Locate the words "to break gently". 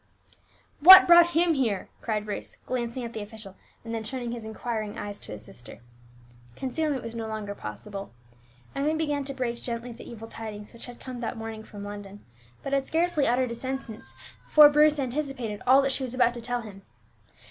9.25-9.91